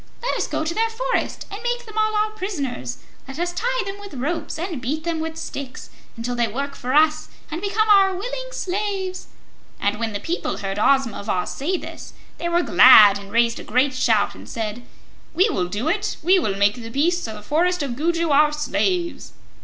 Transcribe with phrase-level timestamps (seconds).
[0.23, 2.97] Let us go to their forest and make them all our prisoners.
[3.27, 6.95] Let us tie them with ropes, and beat them with sticks, until they work for
[6.95, 9.27] us and become our willing slaves.'
[9.79, 13.59] And when the people heard Ozma of Oz say this, they were glad and raised
[13.59, 14.81] a great shout and said:
[15.35, 16.17] 'We will do it!
[16.23, 19.33] We will make the beasts of the Forest of Gugu our slaves!'"